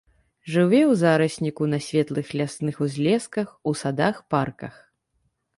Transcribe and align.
Жыве 0.53 0.79
ў 0.85 0.93
зарасніку, 1.01 1.67
на 1.75 1.79
светлых 1.87 2.27
лясных 2.41 2.75
узлесках, 2.87 3.47
у 3.73 3.75
садах, 3.85 4.15
парках. 4.37 4.73